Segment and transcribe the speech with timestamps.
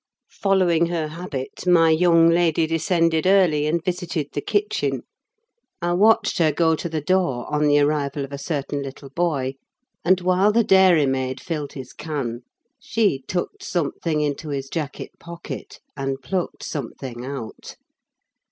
[0.39, 5.03] Following her habit, my young lady descended early, and visited the kitchen:
[5.79, 9.53] I watched her go to the door, on the arrival of a certain little boy;
[10.03, 12.41] and, while the dairymaid filled his can,
[12.79, 17.75] she tucked something into his jacket pocket, and plucked something out.